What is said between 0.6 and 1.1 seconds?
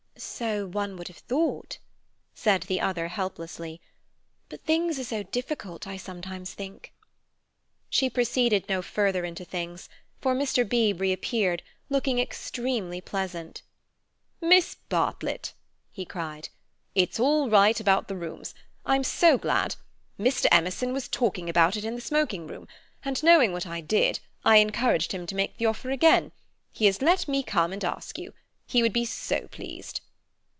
one would